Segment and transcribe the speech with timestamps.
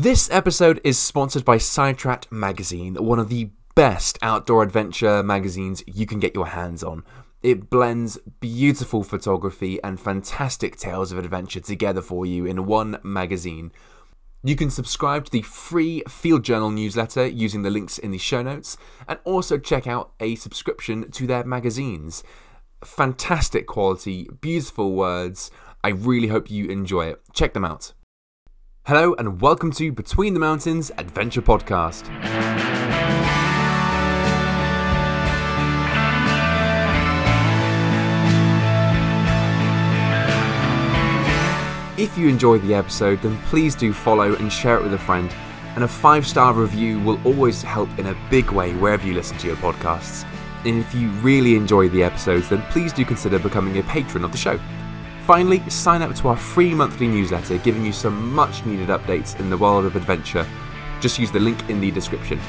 [0.00, 6.06] This episode is sponsored by Sidetracked Magazine, one of the best outdoor adventure magazines you
[6.06, 7.04] can get your hands on.
[7.42, 13.72] It blends beautiful photography and fantastic tales of adventure together for you in one magazine.
[14.42, 18.40] You can subscribe to the free Field Journal newsletter using the links in the show
[18.42, 22.24] notes, and also check out a subscription to their magazines.
[22.82, 25.50] Fantastic quality, beautiful words.
[25.84, 27.20] I really hope you enjoy it.
[27.34, 27.92] Check them out.
[28.92, 32.08] Hello, and welcome to Between the Mountains Adventure Podcast.
[41.96, 45.32] If you enjoyed the episode, then please do follow and share it with a friend.
[45.76, 49.38] And a five star review will always help in a big way wherever you listen
[49.38, 50.24] to your podcasts.
[50.64, 54.32] And if you really enjoy the episodes, then please do consider becoming a patron of
[54.32, 54.58] the show.
[55.30, 59.48] Finally, sign up to our free monthly newsletter giving you some much needed updates in
[59.48, 60.44] the world of adventure.
[61.00, 62.40] Just use the link in the description.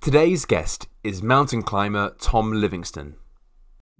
[0.00, 3.16] Today's guest is mountain climber Tom Livingston.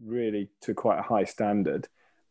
[0.03, 1.87] really to quite a high standard.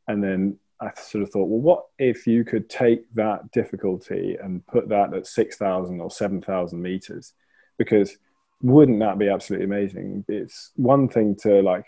[0.08, 4.66] And then I sort of thought, well, what if you could take that difficulty and
[4.66, 7.34] put that at 6,000 or 7,000 meters?
[7.78, 8.18] Because
[8.62, 10.26] wouldn't that be absolutely amazing?
[10.28, 11.86] It's one thing to like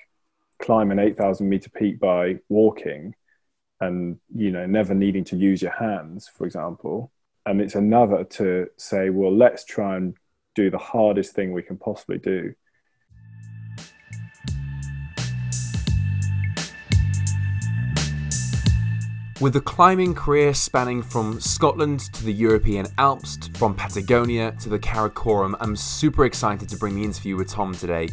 [0.61, 3.15] climb an 8,000 meter peak by walking
[3.79, 7.11] and, you know, never needing to use your hands, for example.
[7.45, 10.15] And it's another to say, well, let's try and
[10.53, 12.53] do the hardest thing we can possibly do
[19.41, 24.77] With a climbing career spanning from Scotland to the European Alps, from Patagonia to the
[24.77, 28.09] Karakoram, I'm super excited to bring the interview with Tom today.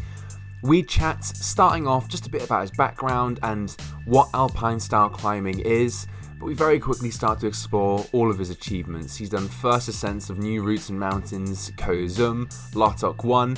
[0.62, 3.76] We chat, starting off just a bit about his background and
[4.06, 6.06] what alpine style climbing is,
[6.38, 9.14] but we very quickly start to explore all of his achievements.
[9.14, 13.54] He's done first ascents of new routes and mountains, Koyo Zom, Latok 1.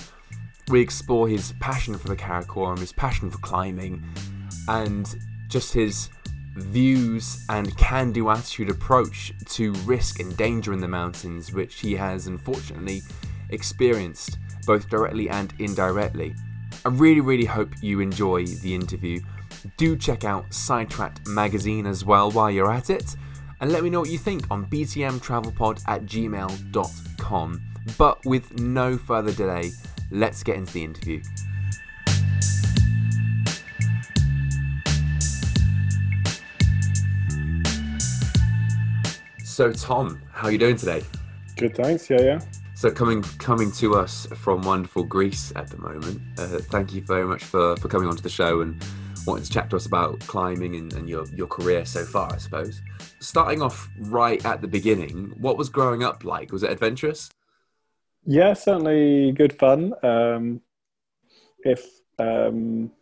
[0.71, 4.05] We explore his passion for the Karakoram, his passion for climbing,
[4.67, 5.15] and
[5.47, 6.11] just his
[6.61, 11.95] views and can do attitude approach to risk and danger in the mountains, which he
[11.95, 13.03] has unfortunately
[13.51, 16.35] experienced both directly and indirectly.
[16.85, 19.21] I really, really hope you enjoy the interview.
[19.77, 23.17] Do check out Sidetracked magazine as well while you're at it,
[23.61, 27.63] and let me know what you think on btmtravelpod at gmail.com.
[27.99, 29.73] But with no further delay,
[30.11, 31.23] let's get into the interview.
[39.61, 41.03] So, Tom, how are you doing today?
[41.59, 42.09] Good, thanks.
[42.09, 42.41] Yeah, yeah.
[42.75, 46.19] So, coming coming to us from wonderful Greece at the moment.
[46.39, 48.83] Uh, thank you very much for, for coming onto the show and
[49.27, 52.39] wanting to chat to us about climbing and, and your, your career so far, I
[52.39, 52.81] suppose.
[53.19, 56.53] Starting off right at the beginning, what was growing up like?
[56.53, 57.29] Was it adventurous?
[58.25, 59.93] Yeah, certainly good fun.
[60.03, 60.63] Um,
[61.65, 61.87] if
[62.19, 62.93] um,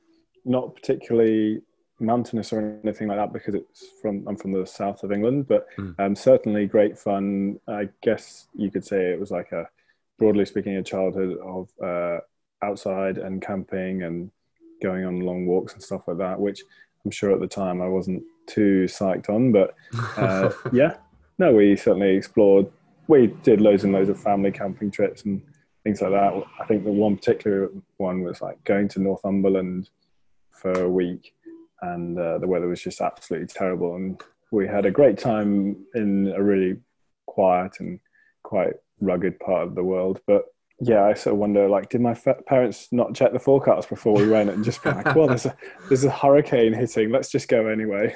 [0.45, 1.63] not particularly
[2.01, 5.67] mountainous or anything like that, because it's from I'm from the south of England, but
[5.79, 5.95] Mm.
[5.99, 7.59] um, certainly great fun.
[7.69, 9.69] I guess you could say it was like a
[10.19, 12.19] broadly speaking a childhood of uh,
[12.63, 14.31] outside and camping and
[14.83, 16.63] going on long walks and stuff like that, which
[17.05, 19.75] I'm sure at the time I wasn't too psyched on, but
[20.17, 20.97] uh, yeah,
[21.39, 22.67] no, we certainly explored.
[23.07, 25.41] We did loads and loads of family camping trips and
[25.85, 26.43] things like that.
[26.61, 29.91] I think the one particular one was like going to Northumberland
[30.51, 31.33] for a week,
[31.83, 33.97] and uh, the weather was just absolutely terrible.
[33.97, 36.77] And we had a great time in a really
[37.27, 38.01] quiet and
[38.43, 40.21] quite rugged part of the world.
[40.27, 40.45] But
[40.81, 44.15] yeah, I sort of wonder, like, did my fa- parents not check the forecast before
[44.15, 45.57] we went and just be like, well, there's a
[45.89, 48.15] there's a hurricane hitting, let's just go anyway.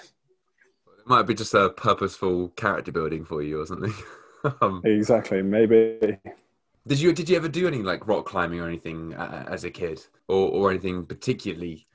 [0.99, 3.94] It might be just a purposeful character building for you or something.
[4.61, 6.19] um, Exactly, maybe.
[6.87, 9.71] did you did you ever do any like rock climbing or anything uh, as a
[9.71, 11.87] kid, or or anything particularly?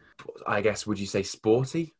[0.46, 1.94] I guess would you say sporty?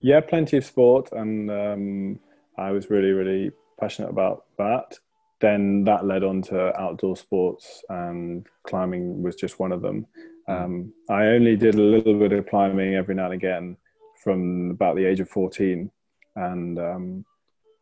[0.00, 2.20] Yeah, plenty of sport, and um,
[2.58, 4.98] I was really, really passionate about that.
[5.40, 10.06] Then that led on to outdoor sports, and climbing was just one of them.
[10.48, 13.76] Um, I only did a little bit of climbing every now and again
[14.22, 15.90] from about the age of 14.
[16.36, 17.24] And um,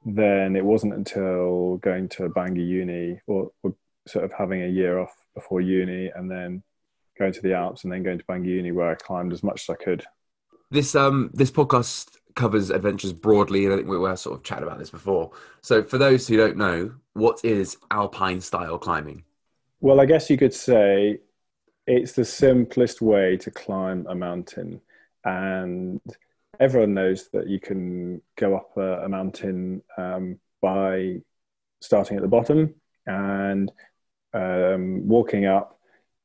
[0.04, 3.74] then it wasn't until going to Bangor Uni or, or
[4.06, 6.62] sort of having a year off before uni and then
[7.20, 9.68] going to the Alps and then going to Bangor Uni where I climbed as much
[9.68, 10.04] as I could.
[10.70, 14.64] This um this podcast covers adventures broadly, and I think we were sort of chatting
[14.64, 15.30] about this before.
[15.62, 19.24] So for those who don't know, what is alpine style climbing?
[19.80, 21.18] Well, I guess you could say
[21.86, 24.80] it's the simplest way to climb a mountain.
[25.24, 26.00] And
[26.60, 31.16] everyone knows that you can go up a, a mountain um, by
[31.80, 32.74] starting at the bottom
[33.06, 33.72] and
[34.34, 35.79] um, walking up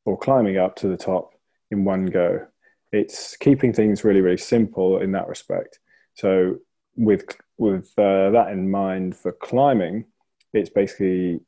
[0.05, 1.33] or climbing up to the top
[1.71, 2.45] in one go.
[2.91, 5.79] It's keeping things really, really simple in that respect.
[6.13, 6.57] So,
[6.95, 7.25] with
[7.57, 10.05] with uh, that in mind for climbing,
[10.53, 11.41] it's basically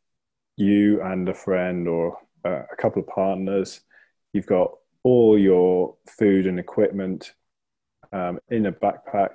[0.57, 3.81] you and a friend or uh, a couple of partners.
[4.33, 4.71] You've got
[5.03, 7.33] all your food and equipment
[8.11, 9.29] um, in a backpack,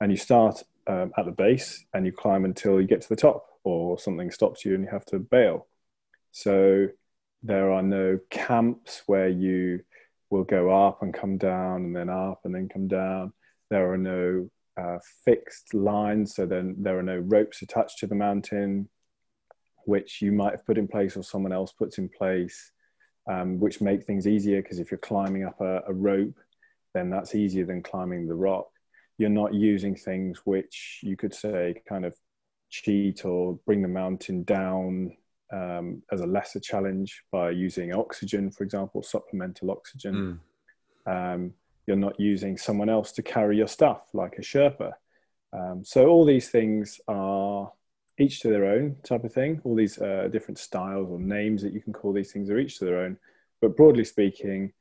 [0.00, 3.16] and you start um, at the base and you climb until you get to the
[3.16, 5.66] top, or something stops you and you have to bail.
[6.32, 6.88] So
[7.42, 9.80] there are no camps where you
[10.30, 13.32] will go up and come down and then up and then come down.
[13.70, 14.50] There are no
[14.80, 18.88] uh, fixed lines, so then there are no ropes attached to the mountain,
[19.84, 22.72] which you might have put in place or someone else puts in place,
[23.30, 26.38] um, which make things easier because if you're climbing up a, a rope,
[26.94, 28.68] then that's easier than climbing the rock.
[29.16, 32.16] You're not using things which you could say kind of
[32.70, 35.16] cheat or bring the mountain down
[35.52, 40.40] um, as a lesser challenge by using oxygen, for example, supplemental oxygen.
[41.06, 41.34] Mm.
[41.34, 41.54] Um,
[41.86, 44.92] you're not using someone else to carry your stuff like a Sherpa.
[45.52, 47.72] Um, so all these things are
[48.18, 49.60] each to their own type of thing.
[49.64, 52.78] All these uh, different styles or names that you can call these things are each
[52.78, 53.16] to their own.
[53.62, 54.72] But broadly speaking,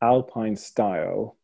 [0.00, 1.36] alpine style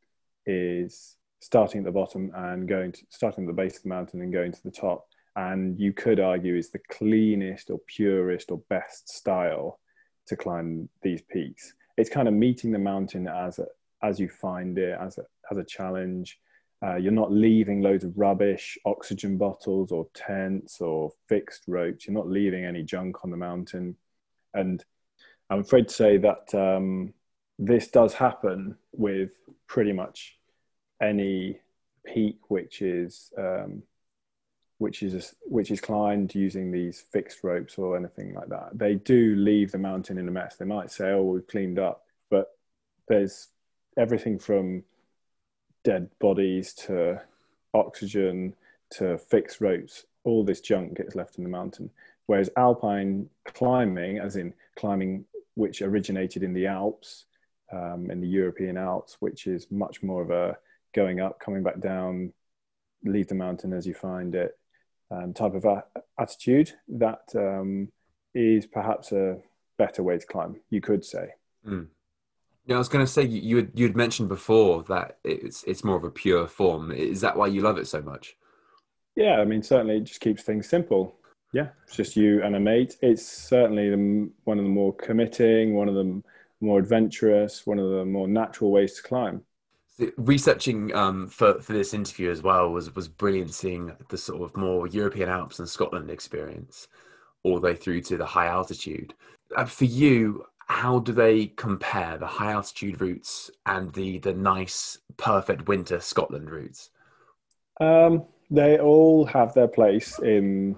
[0.46, 4.22] is starting at the bottom and going to starting at the base of the mountain
[4.22, 5.07] and going to the top
[5.38, 9.78] and you could argue is the cleanest or purest or best style
[10.26, 11.74] to climb these peaks.
[11.96, 13.66] It's kind of meeting the mountain as a,
[14.02, 16.40] as you find it as a, as a challenge.
[16.84, 22.08] Uh, you're not leaving loads of rubbish, oxygen bottles or tents or fixed ropes.
[22.08, 23.94] You're not leaving any junk on the mountain.
[24.54, 24.84] And
[25.50, 27.14] I'm afraid to say that um,
[27.60, 29.30] this does happen with
[29.68, 30.36] pretty much
[31.00, 31.60] any
[32.04, 33.84] peak which is um,
[34.78, 38.70] which is which is climbed using these fixed ropes or anything like that.
[38.72, 40.56] They do leave the mountain in a mess.
[40.56, 42.56] They might say, "Oh, we've cleaned up," but
[43.08, 43.48] there's
[43.96, 44.84] everything from
[45.84, 47.20] dead bodies to
[47.74, 48.54] oxygen
[48.90, 50.06] to fixed ropes.
[50.24, 51.90] All this junk gets left in the mountain.
[52.26, 57.24] Whereas alpine climbing, as in climbing which originated in the Alps,
[57.72, 60.56] um, in the European Alps, which is much more of a
[60.94, 62.32] going up, coming back down,
[63.02, 64.58] leave the mountain as you find it,
[65.10, 65.84] um, type of a-
[66.18, 67.88] attitude that um,
[68.34, 69.38] is perhaps a
[69.78, 71.30] better way to climb, you could say.
[71.66, 71.88] Mm.
[72.66, 75.84] Yeah, I was going to say you had, you had mentioned before that it's it's
[75.84, 76.92] more of a pure form.
[76.92, 78.36] Is that why you love it so much?
[79.16, 81.16] Yeah, I mean, certainly it just keeps things simple.
[81.54, 82.96] Yeah, it's just you and a mate.
[83.00, 86.22] It's certainly the, one of the more committing, one of the
[86.60, 89.42] more adventurous, one of the more natural ways to climb
[90.16, 94.56] researching um, for for this interview as well was was brilliant seeing the sort of
[94.56, 96.88] more European Alps and Scotland experience
[97.42, 99.14] all the way through to the high altitude.
[99.56, 104.98] Uh, for you, how do they compare the high altitude routes and the the nice,
[105.16, 106.90] perfect winter Scotland routes?
[107.80, 110.76] Um, they all have their place in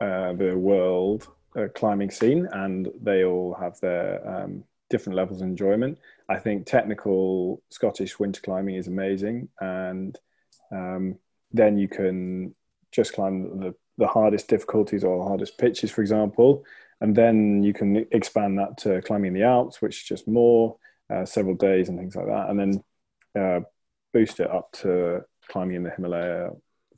[0.00, 5.48] uh, the world uh, climbing scene, and they all have their um, different levels of
[5.48, 5.98] enjoyment.
[6.28, 10.18] I think technical Scottish winter climbing is amazing, and
[10.70, 11.18] um,
[11.52, 12.54] then you can
[12.92, 16.64] just climb the, the hardest difficulties or hardest pitches, for example,
[17.00, 20.76] and then you can expand that to climbing the Alps, which is just more
[21.12, 22.84] uh, several days and things like that, and then
[23.40, 23.60] uh,
[24.12, 26.50] boost it up to climbing in the Himalaya,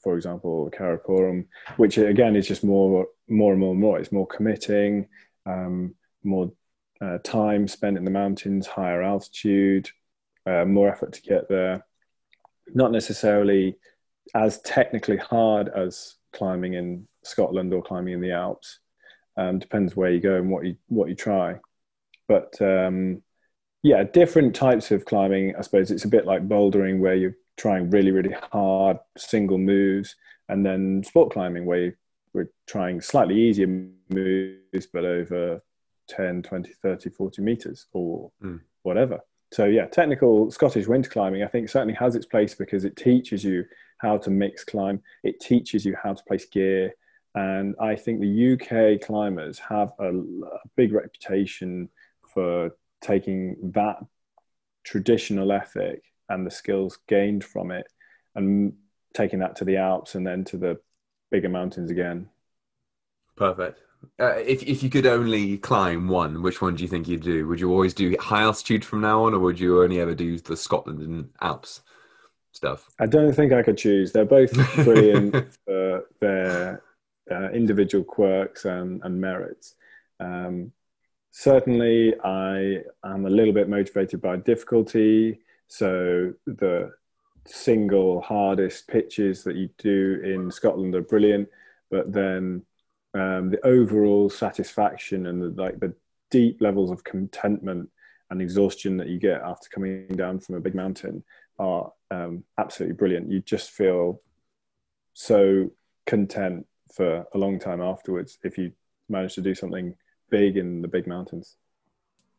[0.03, 3.99] for example, Karakoram, which again is just more, more and more and more.
[3.99, 5.09] It's more committing,
[5.47, 6.53] um, more
[7.03, 9.91] uh, time spent in the mountains, higher altitude,
[10.47, 11.85] uh, more effort to get there.
[12.75, 13.77] Not necessarily
[14.35, 18.79] as technically hard as climbing in Scotland or climbing in the Alps.
[19.37, 21.57] Um, depends where you go and what you what you try.
[22.29, 23.23] But um,
[23.83, 25.57] yeah, different types of climbing.
[25.57, 30.15] I suppose it's a bit like bouldering, where you're trying really really hard single moves,
[30.49, 31.93] and then sport climbing, where you,
[32.35, 33.67] we're trying slightly easier
[34.11, 35.63] moves, but over
[36.09, 38.61] 10, 20, 30, 40 meters or mm.
[38.83, 39.21] whatever.
[39.53, 43.45] So, yeah, technical Scottish winter climbing, I think, certainly has its place because it teaches
[43.45, 43.65] you
[43.99, 46.93] how to mix climb, it teaches you how to place gear.
[47.35, 51.89] And I think the UK climbers have a, a big reputation
[52.35, 53.99] for taking that
[54.85, 57.87] traditional ethic and the skills gained from it
[58.35, 58.73] and
[59.15, 60.81] taking that to the Alps and then to the
[61.31, 62.29] bigger mountains again.
[63.37, 63.81] Perfect.
[64.21, 67.47] Uh, if if you could only climb one, which one do you think you'd do?
[67.49, 70.39] Would you always do high altitude from now on, or would you only ever do
[70.39, 71.83] the Scotland and Alps?
[72.53, 72.91] stuff?
[73.01, 74.13] I don't think I could choose.
[74.13, 74.53] They're both
[74.85, 76.83] brilliant for their
[77.31, 79.75] uh, individual quirks and, and merits.
[80.21, 80.73] Um,
[81.31, 85.41] certainly, I am a little bit motivated by difficulty.
[85.67, 86.93] So the
[87.47, 91.49] single hardest pitches that you do in Scotland are brilliant,
[91.91, 92.63] but then
[93.15, 95.95] um, the overall satisfaction and the, like the
[96.31, 97.89] deep levels of contentment
[98.31, 101.23] and exhaustion that you get after coming down from a big mountain
[101.59, 103.31] are um, absolutely brilliant.
[103.31, 104.21] You just feel
[105.13, 105.71] so
[106.07, 108.73] content for a long time afterwards if you
[109.09, 109.95] manage to do something
[110.31, 111.57] big in the big mountains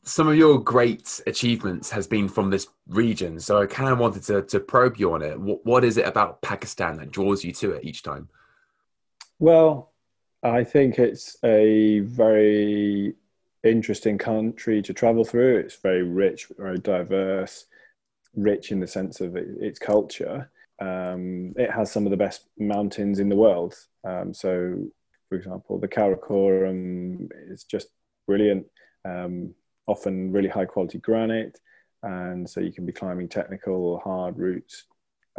[0.04, 3.40] some of your great achievements has been from this region.
[3.40, 5.40] So I kind of wanted to, to probe you on it.
[5.40, 8.28] What, what is it about Pakistan that draws you to it each time?
[9.40, 9.93] Well,
[10.44, 13.14] I think it's a very
[13.64, 15.58] interesting country to travel through.
[15.58, 17.66] It's very rich, very diverse,
[18.36, 20.52] rich in the sense of it, its culture.
[20.82, 23.74] Um, it has some of the best mountains in the world.
[24.04, 24.86] Um, so,
[25.30, 27.88] for example, the Karakoram is just
[28.28, 28.66] brilliant.
[29.06, 29.54] Um,
[29.88, 31.60] often really high quality granite.
[32.04, 34.86] And so you can be climbing technical hard routes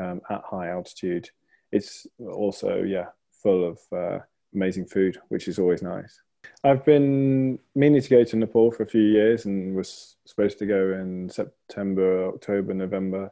[0.02, 1.28] um, at high altitude.
[1.72, 3.08] It's also, yeah,
[3.42, 4.20] full of uh,
[4.54, 6.20] amazing food, which is always nice.
[6.62, 10.66] I've been meaning to go to Nepal for a few years and was supposed to
[10.66, 13.30] go in September, October, November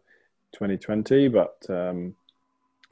[0.53, 2.15] 2020, but um,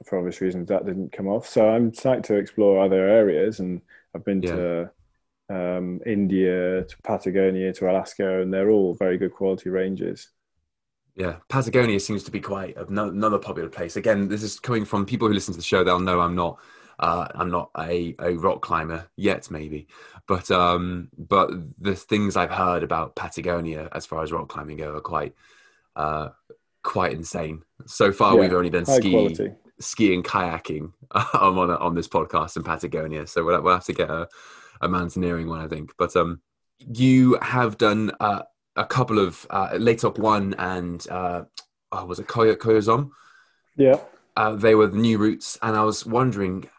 [0.05, 1.47] for obvious reasons that didn't come off.
[1.47, 3.81] So I'm psyched to explore other areas, and
[4.15, 4.55] I've been yeah.
[4.55, 4.91] to
[5.49, 10.29] um, India to Patagonia to Alaska, and they're all very good quality ranges.
[11.15, 13.97] Yeah, Patagonia seems to be quite another popular place.
[13.97, 15.83] Again, this is coming from people who listen to the show.
[15.83, 16.57] They'll know I'm not,
[17.01, 19.87] uh, I'm not a, a rock climber yet, maybe,
[20.27, 24.95] but um, but the things I've heard about Patagonia as far as rock climbing go
[24.95, 25.35] are quite,
[25.95, 26.29] uh,
[26.83, 27.63] quite insane.
[27.87, 29.35] So far, yeah, we've only done ski,
[29.79, 31.23] ski and kayaking um,
[31.59, 33.27] on on this podcast in Patagonia.
[33.27, 34.27] So we'll, we'll have to get a
[34.81, 35.93] a mountaineering one, I think.
[35.97, 36.41] But um,
[36.79, 38.43] you have done uh,
[38.75, 41.43] a couple of uh, Latok One and uh,
[41.91, 43.11] oh, was it Koyo Koyozom?
[43.77, 43.99] Yeah.
[44.35, 46.69] Uh, they were the new routes, and I was wondering,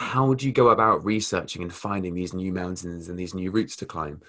[0.00, 3.76] how do you go about researching and finding these new mountains and these new routes
[3.76, 4.22] to climb?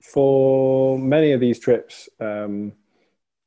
[0.00, 2.72] For many of these trips, um,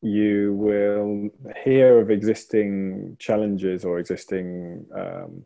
[0.02, 1.30] you will
[1.64, 5.46] hear of existing challenges or existing um,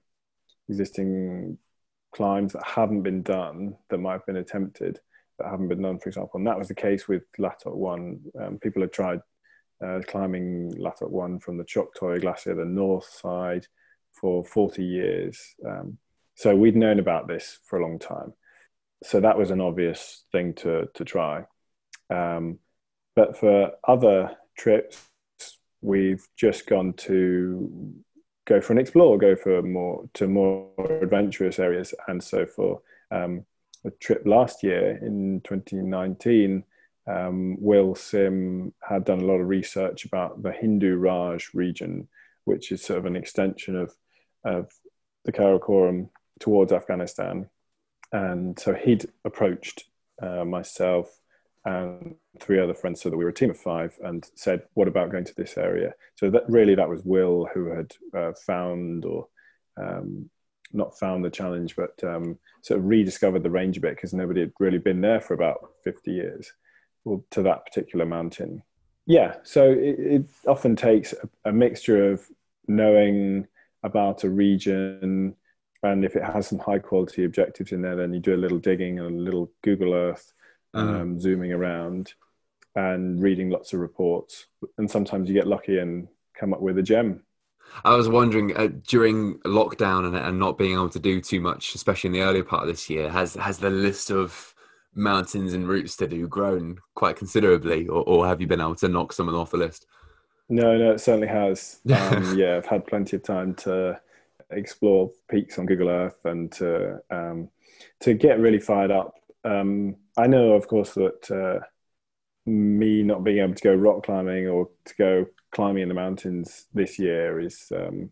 [0.68, 1.60] existing
[2.12, 5.00] climbs that haven't been done that might have been attempted
[5.38, 6.40] that haven't been done, for example.
[6.40, 8.20] And that was the case with Latok 1.
[8.42, 9.22] Um, people had tried
[9.80, 13.68] uh, climbing Latok 1 from the Choktoi Glacier, the north side,
[14.20, 15.56] for 40 years.
[15.66, 15.98] Um,
[16.36, 18.34] so we'd known about this for a long time.
[19.04, 21.46] So that was an obvious thing to, to try.
[22.10, 22.60] Um,
[23.16, 25.02] but for other trips,
[25.82, 27.94] we've just gone to
[28.46, 30.70] go for an explore, go for more to more
[31.02, 31.94] adventurous areas.
[32.08, 32.82] And so for
[33.12, 33.46] um,
[33.86, 36.64] a trip last year in 2019,
[37.08, 42.08] um, Will Sim had done a lot of research about the Hindu Raj region,
[42.46, 43.96] which is sort of an extension of,
[44.48, 44.72] of
[45.26, 47.50] the Karakoram towards Afghanistan.
[48.12, 49.84] And so he'd approached
[50.22, 51.20] uh, myself
[51.66, 54.88] and three other friends so that we were a team of five and said what
[54.88, 59.04] about going to this area so that really that was will who had uh, found
[59.04, 59.28] or
[59.76, 60.30] um,
[60.72, 64.40] not found the challenge but um, sort of rediscovered the range a bit because nobody
[64.40, 66.54] had really been there for about 50 years
[67.04, 68.64] well, to that particular mountain
[69.06, 72.26] yeah so it, it often takes a, a mixture of
[72.68, 73.46] knowing
[73.84, 75.36] about a region
[75.84, 78.58] and if it has some high quality objectives in there then you do a little
[78.58, 80.34] digging and a little google earth
[80.76, 80.80] mm.
[80.80, 82.14] um, zooming around
[82.78, 84.46] and reading lots of reports.
[84.78, 87.24] And sometimes you get lucky and come up with a gem.
[87.84, 91.76] I was wondering uh, during lockdown and, and, not being able to do too much,
[91.76, 94.56] especially in the earlier part of this year, has has the list of
[94.96, 98.88] mountains and routes to do grown quite considerably, or, or have you been able to
[98.88, 99.86] knock some of them off the list?
[100.50, 101.80] No, no, it certainly has.
[101.90, 104.00] Um, yeah, I've had plenty of time to
[104.52, 107.50] explore peaks on Google Earth and to um,
[108.02, 111.66] to get really fired up um, I know, of course, that uh,
[112.46, 116.68] me not being able to go rock climbing or to go climbing in the mountains
[116.74, 118.10] this year is um,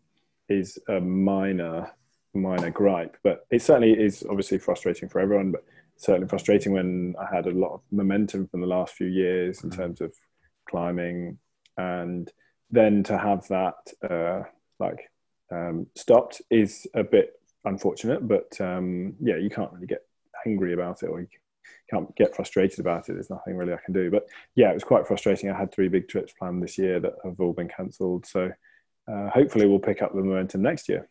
[0.50, 1.92] is a minor
[2.34, 5.52] minor gripe, but it certainly is obviously frustrating for everyone.
[5.52, 5.66] But
[5.98, 9.70] certainly frustrating when I had a lot of momentum from the last few years in
[9.70, 9.82] mm-hmm.
[9.82, 10.14] terms of
[10.70, 11.38] climbing,
[11.78, 12.32] and
[12.72, 13.76] then to have that
[14.10, 14.44] uh,
[14.80, 15.10] like
[15.52, 17.34] um, stopped is a bit
[17.66, 18.28] unfortunate.
[18.28, 20.06] But um, yeah, you can't really get
[20.46, 21.28] angry about it or you
[21.90, 23.14] can't get frustrated about it.
[23.14, 24.10] There's nothing really I can do.
[24.10, 25.50] But yeah, it was quite frustrating.
[25.50, 28.26] I had three big trips planned this year that have all been cancelled.
[28.26, 28.52] So
[29.08, 31.08] uh, hopefully we'll pick up the momentum next year.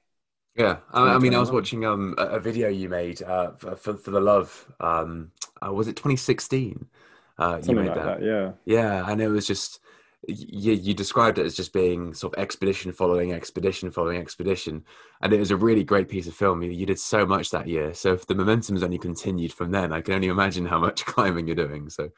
[0.56, 4.10] Yeah, I, I mean, I was watching um, a, video you made uh, for, for
[4.12, 4.72] the love.
[4.78, 6.86] Um, uh, was it 2016?
[7.36, 8.20] Uh, you made like that.
[8.20, 8.22] that.
[8.22, 9.80] Yeah, yeah, and it was just
[10.28, 14.84] you, you described it as just being sort of expedition following expedition following expedition,
[15.22, 16.62] and it was a really great piece of film.
[16.62, 17.94] You, you did so much that year.
[17.94, 21.04] So if the momentum has only continued from then, I can only imagine how much
[21.06, 21.90] climbing you're doing.
[21.90, 22.10] So,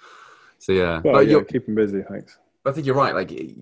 [0.59, 2.03] so yeah, well, but yeah, you're keeping busy.
[2.09, 2.39] Thanks.
[2.65, 3.15] I think you're right.
[3.15, 3.55] Like, if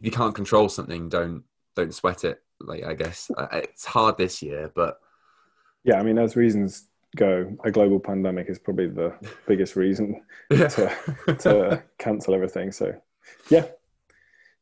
[0.00, 1.44] you can't control something, don't
[1.76, 4.98] don't sweat it like I guess it's hard this year, but
[5.84, 9.14] yeah, I mean, as reasons go, a global pandemic is probably the
[9.46, 10.68] biggest reason yeah.
[10.68, 10.96] to,
[11.38, 12.72] to cancel everything.
[12.72, 12.94] So,
[13.50, 13.66] yeah,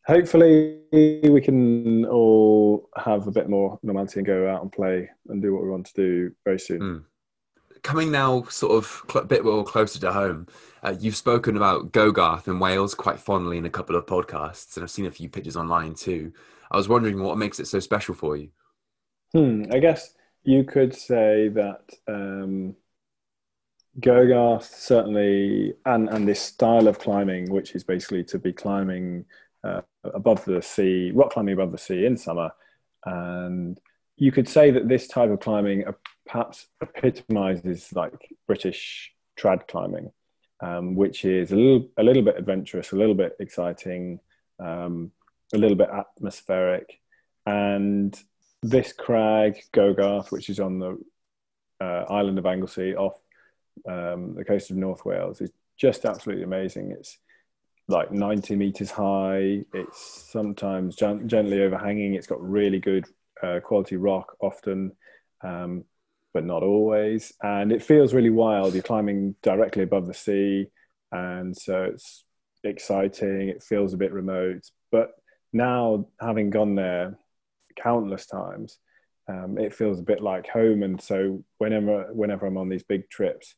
[0.06, 5.42] hopefully we can all have a bit more normality and go out and play and
[5.42, 6.80] do what we want to do very soon.
[6.80, 7.04] Mm.
[7.82, 10.46] Coming now, sort of a bit more closer to home,
[10.84, 14.84] uh, you've spoken about Gogarth in Wales quite fondly in a couple of podcasts, and
[14.84, 16.32] I've seen a few pictures online too.
[16.70, 18.50] I was wondering what makes it so special for you.
[19.32, 20.14] Hmm, I guess
[20.44, 22.76] you could say that um,
[24.00, 29.24] Gogarth certainly, and and this style of climbing, which is basically to be climbing
[29.64, 32.50] uh, above the sea, rock climbing above the sea in summer,
[33.04, 33.78] and
[34.16, 35.92] you could say that this type of climbing uh,
[36.26, 40.10] perhaps epitomizes like British trad climbing,
[40.60, 44.20] um, which is a little a little bit adventurous, a little bit exciting.
[44.58, 45.12] Um,
[45.52, 47.00] a little bit atmospheric.
[47.46, 48.18] And
[48.62, 50.98] this crag, Gogarth, which is on the
[51.80, 53.18] uh, island of Anglesey off
[53.88, 56.92] um, the coast of North Wales, is just absolutely amazing.
[56.92, 57.18] It's
[57.88, 59.64] like 90 meters high.
[59.72, 62.14] It's sometimes gen- gently overhanging.
[62.14, 63.06] It's got really good
[63.42, 64.92] uh, quality rock often,
[65.42, 65.84] um,
[66.32, 67.32] but not always.
[67.42, 68.74] And it feels really wild.
[68.74, 70.66] You're climbing directly above the sea.
[71.10, 72.24] And so it's
[72.64, 73.48] exciting.
[73.48, 75.10] It feels a bit remote, but
[75.52, 77.18] now having gone there
[77.76, 78.78] countless times,
[79.28, 80.82] um, it feels a bit like home.
[80.82, 83.54] And so whenever whenever I'm on these big trips,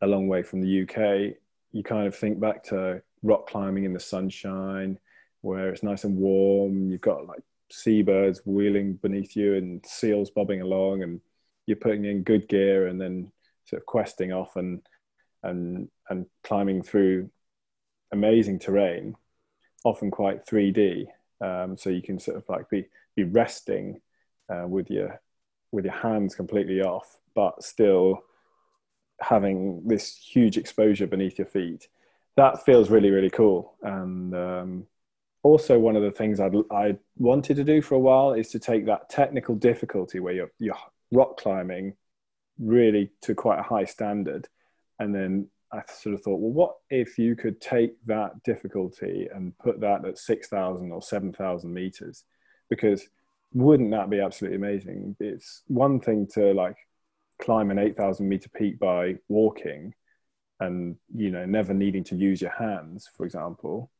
[0.00, 1.36] a long way from the UK,
[1.72, 4.98] you kind of think back to rock climbing in the sunshine,
[5.40, 6.90] where it's nice and warm.
[6.90, 11.20] You've got like seabirds wheeling beneath you and seals bobbing along, and
[11.66, 13.30] you're putting in good gear and then
[13.64, 14.80] sort of questing off and
[15.42, 17.30] and and climbing through
[18.12, 19.14] amazing terrain,
[19.84, 21.06] often quite 3D.
[21.40, 24.00] Um, so you can sort of like be be resting
[24.48, 25.20] uh, with your
[25.70, 28.22] with your hands completely off, but still
[29.20, 31.88] having this huge exposure beneath your feet.
[32.36, 33.74] That feels really really cool.
[33.82, 34.86] And um,
[35.42, 38.58] also one of the things I'd, I wanted to do for a while is to
[38.58, 40.76] take that technical difficulty where you're, you're
[41.12, 41.94] rock climbing
[42.58, 44.48] really to quite a high standard
[44.98, 49.56] and then I sort of thought, well, what if you could take that difficulty and
[49.58, 52.24] put that at 6,000 or 7,000 meters?
[52.70, 53.06] Because
[53.52, 55.16] wouldn't that be absolutely amazing?
[55.20, 56.76] It's one thing to like
[57.40, 59.94] climb an 8,000 meter peak by walking
[60.60, 63.90] and, you know, never needing to use your hands, for example.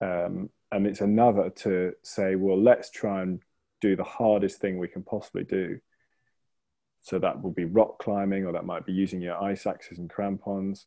[0.00, 3.40] Um, and it's another to say, well, let's try and
[3.80, 5.78] do the hardest thing we can possibly do.
[7.02, 10.08] So that will be rock climbing, or that might be using your ice axes and
[10.08, 10.86] crampons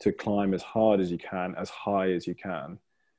[0.00, 2.78] to climb as hard as you can, as high as you can.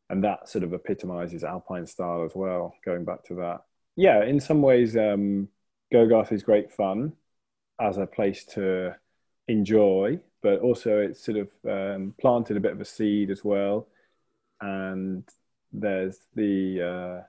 [0.10, 3.62] And that sort of epitomizes alpine style as well, going back to that.
[3.95, 5.50] Yeah, in some ways, um,
[5.91, 7.13] Gogarth is great fun
[7.80, 8.96] as a place to
[9.48, 13.88] enjoy, but also it's sort of um, planted a bit of a seed as well.
[14.62, 15.24] And
[15.72, 17.24] there's the uh,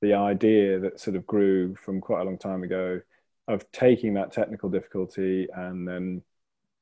[0.00, 3.00] the idea that sort of grew from quite a long time ago
[3.48, 6.22] of taking that technical difficulty and then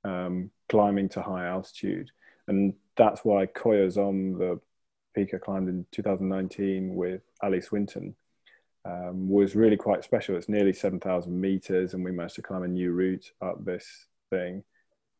[0.04, 2.10] um, climbing to high altitude.
[2.48, 4.60] And that's why Koyo Zom, the
[5.14, 8.14] peak I climbed in 2019 with Ali Swinton,
[8.84, 10.36] um, was really quite special.
[10.36, 14.64] It's nearly 7,000 meters, and we managed to climb a new route up this thing.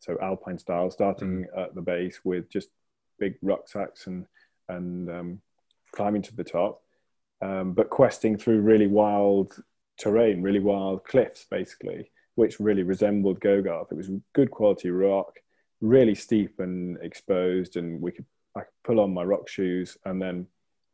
[0.01, 1.63] So alpine style, starting mm.
[1.63, 2.69] at the base with just
[3.19, 4.27] big rucksacks and
[4.69, 5.41] and um,
[5.95, 6.83] climbing to the top,
[7.41, 9.55] um, but questing through really wild
[9.99, 13.93] terrain, really wild cliffs, basically which really resembled Gogarth.
[13.93, 15.39] It was good quality rock,
[15.81, 20.21] really steep and exposed, and we could I could pull on my rock shoes and
[20.21, 20.47] then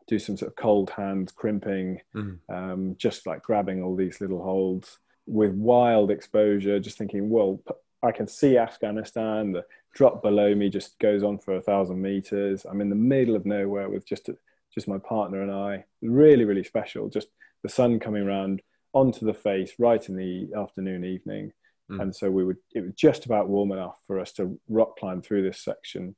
[0.09, 2.39] do some sort of cold hand crimping, mm.
[2.49, 6.81] um, just like grabbing all these little holds with wild exposure.
[6.81, 7.63] Just thinking, well,
[8.03, 9.53] I can see Afghanistan.
[9.53, 12.65] The drop below me just goes on for a thousand meters.
[12.69, 14.37] I'm in the middle of nowhere with just a,
[14.75, 15.85] just my partner and I.
[16.03, 17.09] Really, really special.
[17.09, 17.29] Just
[17.63, 18.63] the sun coming around
[18.95, 21.53] onto the face right in the afternoon, evening,
[21.91, 22.01] mm.
[22.01, 25.21] and so we would it was just about warm enough for us to rock climb
[25.21, 26.17] through this section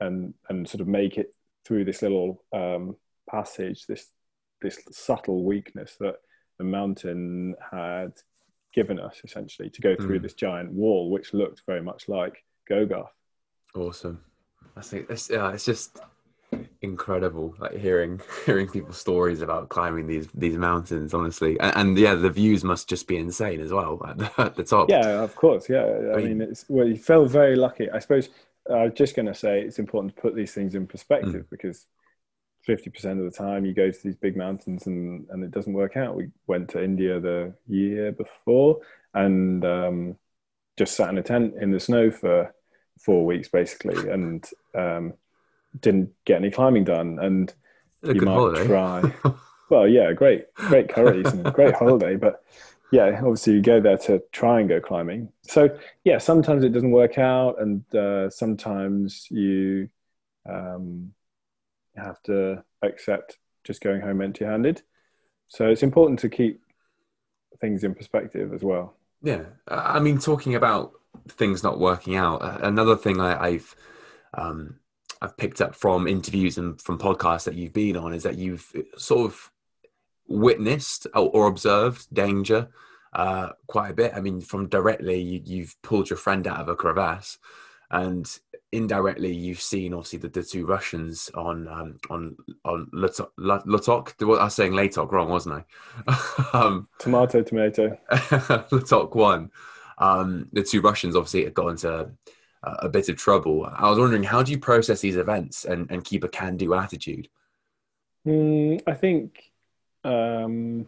[0.00, 2.96] and and sort of make it through this little um,
[3.28, 4.08] passage this
[4.60, 6.16] this subtle weakness that
[6.58, 8.12] the mountain had
[8.74, 10.22] given us essentially to go through mm.
[10.22, 13.08] this giant wall which looked very much like Gogarth
[13.74, 14.20] awesome.
[14.76, 15.98] I think it's, yeah, it's just
[16.82, 21.58] incredible like hearing hearing people's stories about climbing these these mountains honestly.
[21.60, 24.64] And, and yeah the views must just be insane as well at the, at the
[24.64, 24.90] top.
[24.90, 25.84] Yeah of course yeah.
[25.84, 27.90] I, I mean, mean, it's well you felt very lucky.
[27.90, 28.28] I suppose
[28.70, 31.50] i was just going to say it's important to put these things in perspective mm.
[31.50, 31.86] because
[32.68, 35.96] 50% of the time you go to these big mountains and and it doesn't work
[35.96, 38.80] out we went to india the year before
[39.14, 40.16] and um,
[40.76, 42.54] just sat in a tent in the snow for
[42.98, 45.14] four weeks basically and um,
[45.80, 47.52] didn't get any climbing done, and
[48.02, 48.66] you might holiday.
[48.66, 49.14] try.
[49.70, 52.44] well, yeah, great, great curries and great holiday, but
[52.90, 55.30] yeah, obviously you go there to try and go climbing.
[55.42, 59.88] So yeah, sometimes it doesn't work out, and uh, sometimes you
[60.48, 61.12] um,
[61.96, 64.82] have to accept just going home empty-handed.
[65.48, 66.60] So it's important to keep
[67.60, 68.96] things in perspective as well.
[69.22, 70.92] Yeah, I mean, talking about
[71.28, 73.76] things not working out, another thing I, have
[74.34, 74.80] um,
[75.20, 78.72] I've picked up from interviews and from podcasts that you've been on is that you've
[78.96, 79.50] sort of
[80.26, 82.68] witnessed or, observed danger
[83.12, 84.12] uh, quite a bit.
[84.14, 87.38] I mean, from directly, you, have pulled your friend out of a crevasse,
[87.90, 88.26] and
[88.72, 94.12] indirectly, you've seen obviously the, the two Russians on um, on on Lutok.
[94.20, 95.64] I was saying Latok wrong, wasn't
[96.06, 96.18] I?
[96.52, 97.96] um, tomato, tomato.
[98.10, 99.50] Lutok one.
[99.98, 102.10] Um, the two Russians obviously had got into
[102.62, 103.68] a bit of trouble.
[103.70, 106.74] I was wondering, how do you process these events and, and keep a can do
[106.74, 107.28] attitude?
[108.26, 109.50] Mm, I think
[110.04, 110.86] um,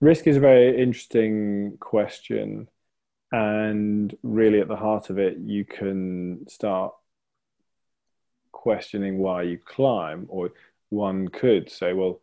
[0.00, 2.68] risk is a very interesting question.
[3.32, 6.94] And really, at the heart of it, you can start
[8.50, 10.50] questioning why you climb, or
[10.88, 12.20] one could say, well,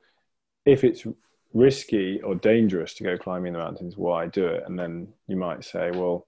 [0.65, 1.05] if it's
[1.53, 4.63] risky or dangerous to go climbing the mountains, why do it?
[4.67, 6.27] And then you might say, well,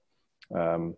[0.54, 0.96] um,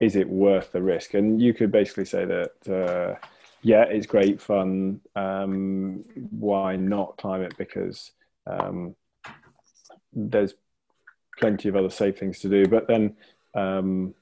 [0.00, 1.14] is it worth the risk?
[1.14, 3.26] And you could basically say that, uh,
[3.62, 5.00] yeah, it's great fun.
[5.16, 7.56] Um, why not climb it?
[7.58, 8.12] Because
[8.46, 8.94] um,
[10.12, 10.54] there's
[11.38, 12.66] plenty of other safe things to do.
[12.66, 13.16] But then
[13.54, 14.14] um,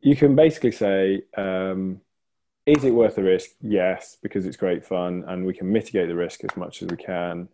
[0.00, 2.00] you can basically say, um,
[2.66, 3.50] is it worth the risk?
[3.60, 6.96] Yes, because it's great fun and we can mitigate the risk as much as we
[6.96, 7.48] can.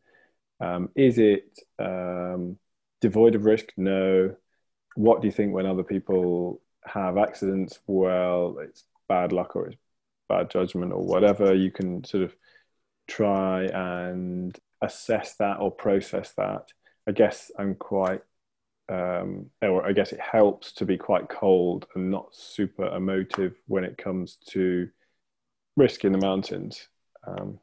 [0.60, 2.58] Um, is it um,
[3.00, 3.66] devoid of risk?
[3.76, 4.34] No.
[4.94, 9.76] What do you think when other people have accidents, well, it's bad luck or it's
[10.28, 11.54] bad judgment or whatever.
[11.54, 12.34] You can sort of
[13.06, 16.68] try and assess that or process that.
[17.06, 18.22] I guess I'm quite,
[18.88, 23.84] um, or I guess it helps to be quite cold and not super emotive when
[23.84, 24.88] it comes to
[25.76, 26.88] risk in the mountains.
[27.26, 27.58] Um,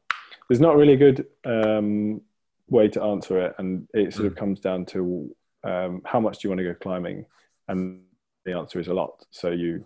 [0.48, 2.20] there's not really a good um,
[2.68, 4.38] way to answer it, and it sort of mm.
[4.38, 5.34] comes down to
[5.64, 7.26] um, how much do you want to go climbing,
[7.68, 8.02] and
[8.44, 9.24] the answer is a lot.
[9.30, 9.84] So you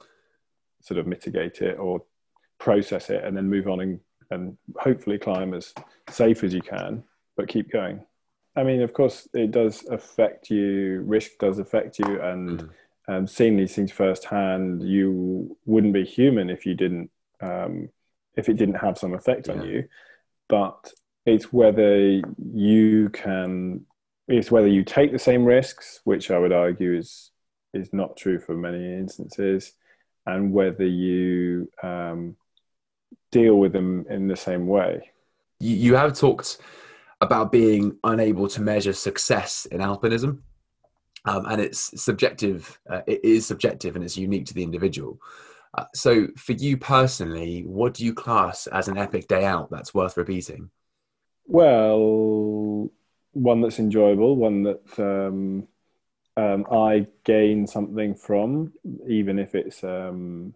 [0.82, 2.02] sort of mitigate it or
[2.58, 4.00] process it and then move on and,
[4.30, 5.74] and hopefully climb as
[6.08, 7.02] safe as you can,
[7.36, 8.04] but keep going.
[8.56, 11.02] I mean, of course, it does affect you.
[11.06, 12.70] Risk does affect you, and mm.
[13.08, 17.10] um, seeing these things firsthand, you wouldn't be human if you didn't,
[17.40, 17.90] um,
[18.36, 19.54] if it didn't have some effect yeah.
[19.54, 19.84] on you.
[20.48, 20.92] But
[21.26, 22.20] it's whether
[22.52, 23.86] you can,
[24.26, 27.30] it's whether you take the same risks, which I would argue is
[27.72, 29.74] is not true for many instances,
[30.26, 32.36] and whether you um,
[33.30, 35.12] deal with them in the same way.
[35.60, 36.58] You, you have talked
[37.20, 40.40] about being unable to measure success in alpinism.
[41.26, 42.80] Um, and it's subjective.
[42.88, 45.20] Uh, it is subjective, and it's unique to the individual.
[45.76, 49.92] Uh, so, for you personally, what do you class as an epic day out that's
[49.92, 50.70] worth repeating?
[51.46, 52.90] Well,
[53.32, 55.68] one that's enjoyable, one that um,
[56.36, 58.72] um, I gain something from,
[59.06, 60.54] even if it's um,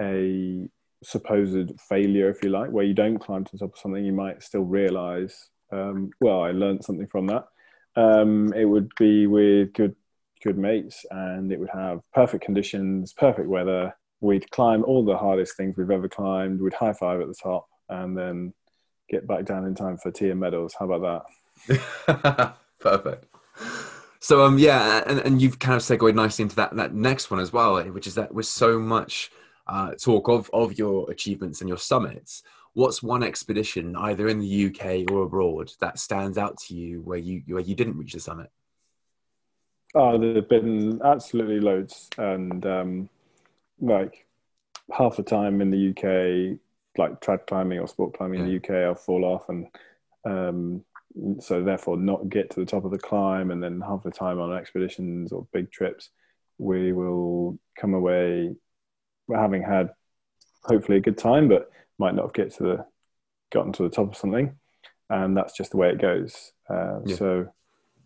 [0.00, 0.68] a
[1.02, 4.12] supposed failure, if you like, where you don't climb to the top of something, you
[4.12, 7.46] might still realize, um, well, I learned something from that.
[7.96, 9.94] Um, it would be with good,
[10.42, 13.94] good mates, and it would have perfect conditions, perfect weather.
[14.20, 16.60] We'd climb all the hardest things we've ever climbed.
[16.60, 18.54] We'd high five at the top, and then
[19.08, 20.74] get back down in time for tea and medals.
[20.78, 21.26] How about
[21.66, 22.54] that?
[22.80, 23.26] perfect.
[24.20, 27.40] So um yeah, and, and you've kind of segued nicely into that that next one
[27.40, 29.30] as well, which is that with so much
[29.66, 32.42] uh, talk of of your achievements and your summits,
[32.74, 37.18] what's one expedition either in the UK or abroad that stands out to you where
[37.18, 38.50] you where you didn't reach the summit?
[39.94, 43.08] Oh, there've been absolutely loads, and um,
[43.80, 44.26] like
[44.92, 46.58] half the time in the UK,
[46.98, 48.46] like trad climbing or sport climbing yeah.
[48.46, 49.68] in the UK, I'll fall off, and
[50.24, 50.84] um,
[51.40, 54.40] so therefore not get to the top of the climb, and then half the time
[54.40, 56.10] on expeditions or big trips,
[56.58, 58.56] we will come away
[59.32, 59.90] having had
[60.64, 62.86] hopefully a good time, but might not get to the
[63.52, 64.56] gotten to the top of something,
[65.10, 66.52] and that's just the way it goes.
[66.68, 67.16] Uh, yeah.
[67.16, 67.46] So,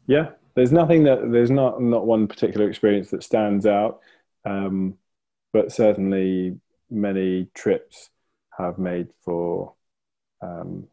[0.06, 4.00] yeah, there's nothing that there's not not one particular experience that stands out,
[4.44, 4.94] um,
[5.52, 6.58] but certainly
[6.90, 8.10] many trips
[8.56, 9.74] have made for
[10.42, 10.86] um,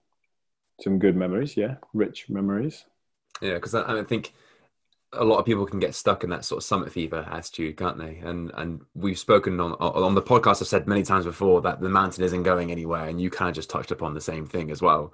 [0.82, 1.58] some good memories.
[1.58, 2.86] Yeah, rich memories.
[3.42, 4.34] Yeah, because I, I think
[5.16, 7.98] a lot of people can get stuck in that sort of summit fever attitude, can't
[7.98, 8.18] they?
[8.18, 10.62] And and we've spoken on on the podcast.
[10.62, 13.56] I've said many times before that the mountain isn't going anywhere, and you kind of
[13.56, 15.14] just touched upon the same thing as well.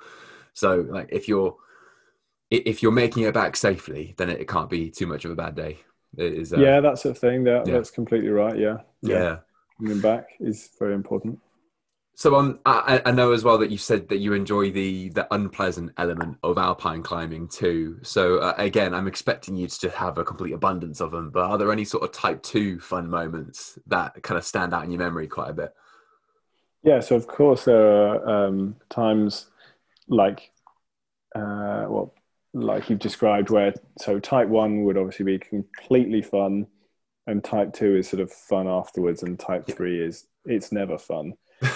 [0.53, 1.55] So like if you're
[2.51, 5.55] if you're making it back safely, then it, can't be too much of a bad
[5.55, 5.79] day.
[6.17, 7.45] It is, uh, yeah, that's the thing.
[7.45, 7.75] That, yeah.
[7.75, 8.57] That's completely right.
[8.57, 8.79] Yeah.
[9.01, 9.15] yeah.
[9.15, 9.37] yeah.
[9.79, 11.39] Coming back is very important.
[12.21, 15.25] So um, I, I, know as well that you said that you enjoy the the
[15.33, 17.97] unpleasant element of alpine climbing too.
[18.03, 21.31] So uh, again, I'm expecting you to have a complete abundance of them.
[21.31, 24.83] But are there any sort of type two fun moments that kind of stand out
[24.83, 25.73] in your memory quite a bit?
[26.83, 29.47] Yeah, so of course there are um, times
[30.07, 30.51] like
[31.33, 32.13] uh, well,
[32.53, 36.67] like you've described, where so type one would obviously be completely fun,
[37.25, 41.33] and type two is sort of fun afterwards, and type three is it's never fun.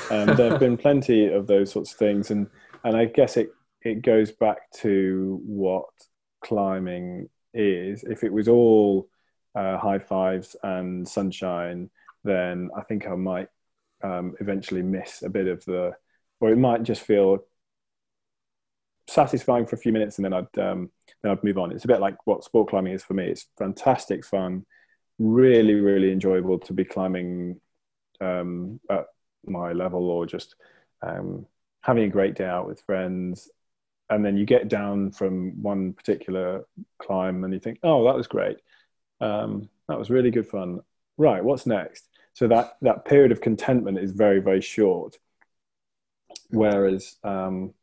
[0.09, 2.47] Um, there have been plenty of those sorts of things, and
[2.83, 3.49] and I guess it
[3.81, 5.85] it goes back to what
[6.43, 8.03] climbing is.
[8.03, 9.07] If it was all
[9.55, 11.89] uh, high fives and sunshine,
[12.23, 13.47] then I think I might
[14.03, 15.93] um, eventually miss a bit of the,
[16.39, 17.45] or it might just feel
[19.07, 21.71] satisfying for a few minutes, and then I'd um, then I'd move on.
[21.71, 23.27] It's a bit like what sport climbing is for me.
[23.27, 24.65] It's fantastic fun,
[25.19, 27.61] really really enjoyable to be climbing
[28.19, 29.05] um, at
[29.47, 30.55] my level or just
[31.01, 31.45] um,
[31.81, 33.49] having a great day out with friends.
[34.09, 36.65] And then you get down from one particular
[36.99, 38.57] climb and you think, oh, that was great.
[39.19, 40.81] Um, that was really good fun.
[41.17, 42.07] Right, what's next?
[42.33, 45.17] So that, that period of contentment is very, very short.
[46.49, 47.73] Whereas um,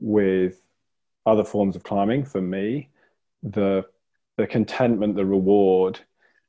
[0.00, 0.60] with
[1.24, 2.90] other forms of climbing, for me,
[3.42, 3.84] the,
[4.36, 6.00] the contentment, the reward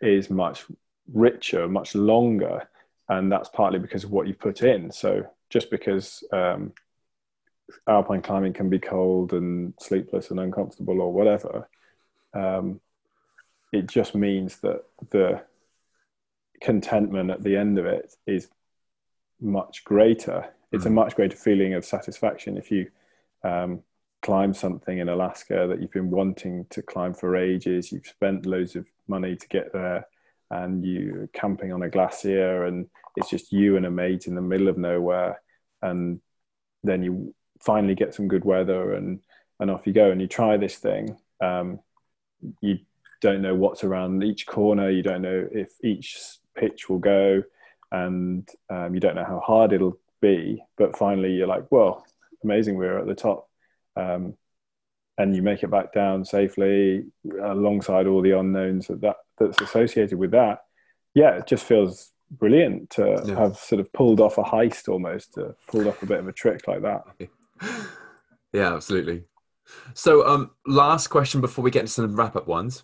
[0.01, 0.65] is much
[1.13, 2.67] richer, much longer
[3.09, 4.91] and that's partly because of what you put in.
[4.91, 6.73] So just because um,
[7.87, 11.67] alpine climbing can be cold and sleepless and uncomfortable or whatever,
[12.33, 12.79] um,
[13.71, 15.41] it just means that the
[16.61, 18.47] contentment at the end of it is
[19.41, 20.49] much greater.
[20.71, 20.87] It's mm.
[20.87, 22.89] a much greater feeling of satisfaction if you
[23.43, 23.83] um,
[24.21, 27.91] climb something in Alaska that you've been wanting to climb for ages.
[27.91, 30.07] You've spent loads of money to get there
[30.61, 34.41] and you camping on a glacier and it's just you and a mate in the
[34.41, 35.41] middle of nowhere
[35.81, 36.19] and
[36.83, 39.19] then you finally get some good weather and
[39.59, 41.79] and off you go and you try this thing um,
[42.61, 42.77] you
[43.21, 46.17] don't know what's around each corner you don't know if each
[46.55, 47.41] pitch will go
[47.91, 52.05] and um, you don't know how hard it'll be but finally you're like well
[52.43, 53.49] amazing we're at the top.
[53.95, 54.35] Um,
[55.17, 57.05] and you make it back down safely
[57.43, 60.59] alongside all the unknowns that, that that's associated with that
[61.13, 63.35] yeah it just feels brilliant to yeah.
[63.35, 66.33] have sort of pulled off a heist almost to pulled off a bit of a
[66.33, 67.03] trick like that.
[68.55, 69.23] Yeah absolutely.
[69.95, 72.83] So um last question before we get into some wrap up ones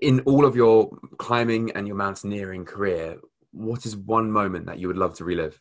[0.00, 3.20] in all of your climbing and your mountaineering career
[3.52, 5.60] what is one moment that you would love to relive?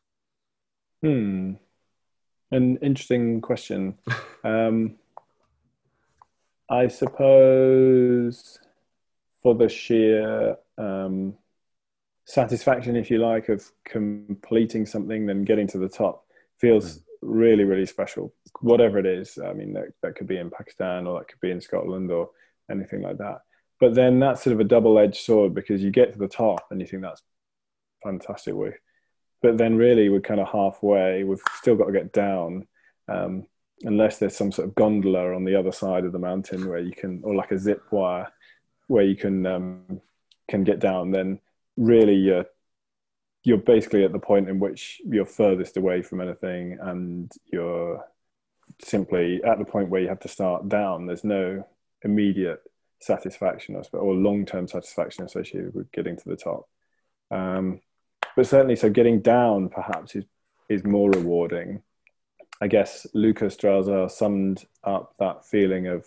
[1.04, 1.54] Hmm.
[2.50, 4.00] An interesting question.
[4.44, 4.96] Um
[6.72, 8.58] I suppose
[9.44, 11.36] for the sheer um,
[12.24, 16.24] satisfaction, if you like, of completing something, then getting to the top
[16.60, 17.02] feels mm.
[17.22, 18.34] really, really special.
[18.62, 21.52] Whatever it is, I mean, that, that could be in Pakistan or that could be
[21.52, 22.30] in Scotland or
[22.72, 23.42] anything like that.
[23.82, 26.80] But then that's sort of a double-edged sword because you get to the top and
[26.80, 27.22] you think that's
[28.02, 28.80] fantastic work.
[29.42, 31.26] But then really we're kind of halfway.
[31.26, 32.68] We've still got to get down.
[33.10, 33.48] Um,
[33.84, 36.92] unless there's some sort of gondola on the other side of the mountain where you
[36.92, 38.32] can, or like a zip wire
[38.88, 40.02] where you can um,
[40.50, 41.40] can get down, then
[41.78, 42.46] really you're
[43.44, 48.04] you're basically at the point in which you're furthest away from anything, and you're
[48.84, 51.06] simply at the point where you have to start down.
[51.06, 51.68] There's no
[52.04, 52.62] immediate
[53.00, 56.68] satisfaction or long-term satisfaction associated with getting to the top.
[57.32, 57.82] Um,
[58.36, 60.26] but certainly, so getting down perhaps is
[60.70, 61.82] is more rewarding
[62.62, 66.06] I guess Luka Stražar summed up that feeling of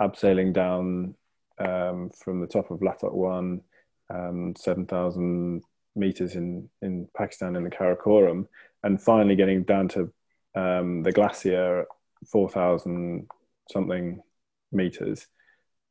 [0.00, 1.14] abseiling down
[1.58, 3.62] um, from the top of Latok 1,
[4.10, 5.62] um, 7,000
[5.96, 8.46] meters in, in Pakistan in the Karakoram,
[8.82, 10.12] and finally getting down to
[10.54, 11.86] um, the glacier,
[12.30, 13.26] 4,000
[13.72, 14.20] something
[14.72, 15.26] meters.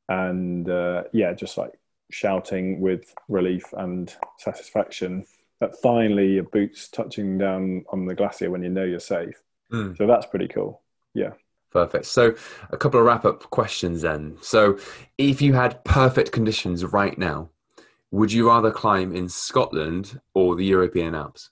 [0.10, 1.72] And uh, yeah, just like
[2.12, 5.26] shouting with relief and satisfaction
[5.60, 9.42] that finally your boots touching down on the glacier when you know you're safe.
[9.74, 9.98] Mm.
[9.98, 10.82] So that's pretty cool.
[11.14, 11.32] Yeah.
[11.72, 12.06] Perfect.
[12.06, 12.36] So,
[12.70, 14.38] a couple of wrap up questions then.
[14.42, 14.78] So,
[15.18, 17.50] if you had perfect conditions right now,
[18.12, 21.50] would you rather climb in Scotland or the European Alps?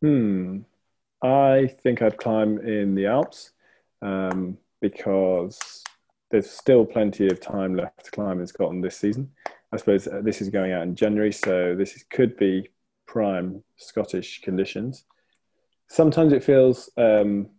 [0.00, 0.60] Hmm.
[1.22, 3.52] I think I'd climb in the Alps
[4.00, 5.84] um, because
[6.30, 9.30] there's still plenty of time left to climb in Scotland this season.
[9.70, 12.70] I suppose uh, this is going out in January, so this is, could be
[13.06, 15.04] prime Scottish conditions.
[15.92, 17.50] Sometimes it feels um,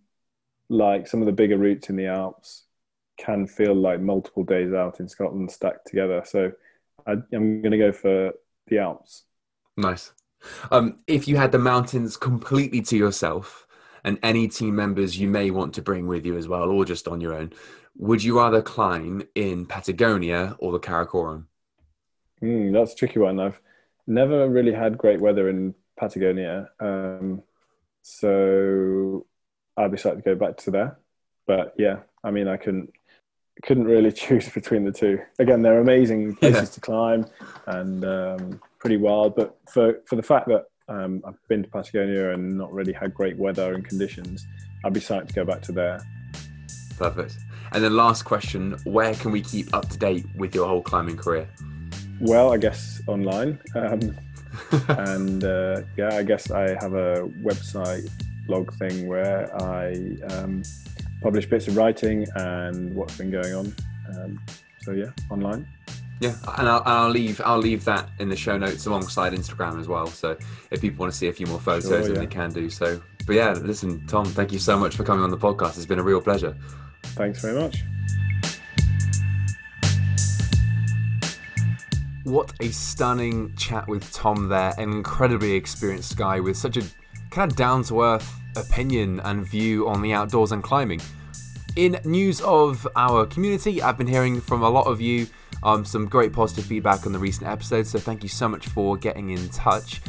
[0.67, 2.63] like some of the bigger routes in the Alps
[3.15, 6.23] can feel like multiple days out in Scotland stacked together.
[6.25, 6.51] So
[7.05, 8.31] I, am going to go for
[8.65, 9.25] the Alps.
[9.77, 10.13] Nice.
[10.71, 13.67] Um, if you had the mountains completely to yourself
[14.03, 17.07] and any team members you may want to bring with you as well, or just
[17.07, 17.53] on your own,
[17.97, 21.45] would you rather climb in Patagonia or the Karakoram?
[22.41, 23.39] Mm, that's a tricky one.
[23.39, 23.61] I've
[24.07, 26.71] never really had great weather in Patagonia.
[26.79, 27.43] Um,
[28.03, 29.25] so
[29.77, 30.99] I'd be excited to go back to there.
[31.47, 32.93] But yeah, I mean, I couldn't
[33.63, 35.19] couldn't really choose between the two.
[35.39, 36.73] Again, they're amazing places yeah.
[36.73, 37.25] to climb
[37.67, 39.35] and um, pretty wild.
[39.35, 43.13] But for for the fact that um, I've been to Patagonia and not really had
[43.13, 44.45] great weather and conditions,
[44.83, 45.99] I'd be excited to go back to there.
[46.97, 47.37] Perfect.
[47.71, 51.17] And then last question: Where can we keep up to date with your whole climbing
[51.17, 51.47] career?
[52.19, 53.59] Well, I guess online.
[53.75, 54.15] Um,
[54.87, 58.09] and uh, yeah, I guess I have a website
[58.47, 60.63] blog thing where I um,
[61.21, 63.75] publish bits of writing and what's been going on.
[64.09, 64.39] Um,
[64.81, 65.67] so yeah, online.
[66.19, 69.87] Yeah, and I'll, I'll, leave I'll leave that in the show notes alongside Instagram as
[69.87, 70.07] well.
[70.07, 70.37] So
[70.71, 72.07] if people want to see a few more photos, sure, yeah.
[72.07, 73.01] then they can do so.
[73.25, 75.77] But yeah, listen, Tom, thank you so much for coming on the podcast.
[75.77, 76.55] It's been a real pleasure.
[77.03, 77.83] Thanks very much.
[82.23, 86.83] What a stunning chat with Tom there, an incredibly experienced guy with such a
[87.31, 91.01] kind of down to earth opinion and view on the outdoors and climbing.
[91.75, 95.27] In news of our community, I've been hearing from a lot of you
[95.63, 98.95] um, some great positive feedback on the recent episodes, so thank you so much for
[98.95, 99.99] getting in touch.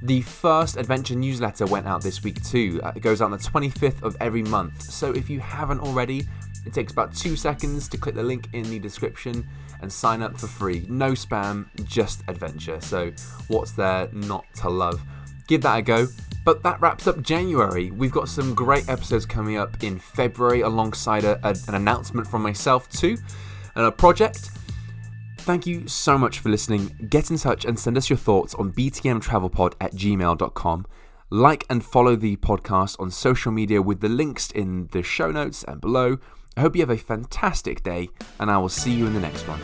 [0.00, 2.80] The first adventure newsletter went out this week too.
[2.84, 4.80] Uh, it goes out on the 25th of every month.
[4.80, 6.28] So if you haven't already,
[6.66, 9.46] it takes about two seconds to click the link in the description
[9.84, 10.86] and sign up for free.
[10.88, 12.80] No spam, just adventure.
[12.80, 13.12] So
[13.48, 15.02] what's there not to love?
[15.46, 16.08] Give that a go.
[16.44, 17.90] But that wraps up January.
[17.90, 22.42] We've got some great episodes coming up in February alongside a, a, an announcement from
[22.42, 23.16] myself too
[23.76, 24.50] and a project.
[25.38, 27.06] Thank you so much for listening.
[27.10, 30.86] Get in touch and send us your thoughts on btmtravelpod at gmail.com.
[31.30, 35.62] Like and follow the podcast on social media with the links in the show notes
[35.64, 36.18] and below.
[36.56, 39.48] I hope you have a fantastic day, and I will see you in the next
[39.48, 39.60] one.